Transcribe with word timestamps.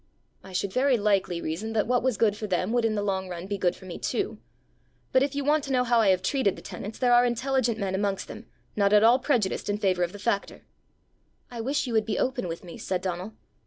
"I 0.43 0.51
should 0.51 0.73
very 0.73 0.97
likely 0.97 1.41
reason 1.43 1.73
that 1.73 1.85
what 1.85 2.01
was 2.01 2.17
good 2.17 2.35
for 2.35 2.47
them 2.47 2.71
would 2.71 2.85
in 2.85 2.95
the 2.95 3.03
long 3.03 3.29
run 3.29 3.45
be 3.45 3.59
good 3.59 3.75
for 3.75 3.85
me 3.85 3.99
too. 3.99 4.39
But 5.11 5.21
if 5.21 5.35
you 5.35 5.45
want 5.45 5.63
to 5.65 5.71
know 5.71 5.83
how 5.83 5.99
I 6.01 6.07
have 6.07 6.23
treated 6.23 6.55
the 6.55 6.61
tenants, 6.63 6.97
there 6.97 7.13
are 7.13 7.23
intelligent 7.23 7.77
men 7.77 7.93
amongst 7.93 8.27
them, 8.27 8.47
not 8.75 8.93
at 8.93 9.03
all 9.03 9.19
prejudiced 9.19 9.69
in 9.69 9.77
favour 9.77 10.01
of 10.01 10.11
the 10.11 10.17
factor!" 10.17 10.65
"I 11.51 11.61
wish 11.61 11.85
you 11.85 11.93
would 11.93 12.07
be 12.07 12.17
open 12.17 12.47
with 12.47 12.63
me," 12.63 12.79
said 12.79 13.03
Donal. 13.03 13.33